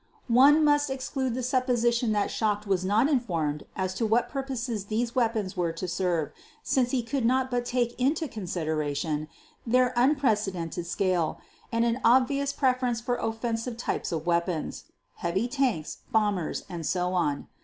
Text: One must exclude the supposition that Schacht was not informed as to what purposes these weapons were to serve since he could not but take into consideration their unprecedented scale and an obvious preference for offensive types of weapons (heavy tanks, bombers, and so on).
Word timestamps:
One 0.29 0.63
must 0.65 0.89
exclude 0.89 1.35
the 1.35 1.43
supposition 1.43 2.11
that 2.11 2.31
Schacht 2.31 2.65
was 2.65 2.83
not 2.83 3.07
informed 3.07 3.65
as 3.75 3.93
to 3.93 4.05
what 4.07 4.29
purposes 4.29 4.85
these 4.85 5.13
weapons 5.13 5.55
were 5.55 5.71
to 5.73 5.87
serve 5.87 6.31
since 6.63 6.89
he 6.89 7.03
could 7.03 7.23
not 7.23 7.51
but 7.51 7.65
take 7.65 7.93
into 8.01 8.27
consideration 8.27 9.27
their 9.63 9.93
unprecedented 9.95 10.87
scale 10.87 11.39
and 11.71 11.85
an 11.85 12.01
obvious 12.03 12.51
preference 12.51 12.99
for 12.99 13.17
offensive 13.17 13.77
types 13.77 14.11
of 14.11 14.25
weapons 14.25 14.85
(heavy 15.17 15.47
tanks, 15.47 15.99
bombers, 16.11 16.63
and 16.67 16.83
so 16.87 17.13
on). 17.13 17.47